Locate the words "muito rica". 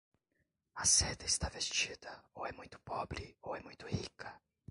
3.61-4.41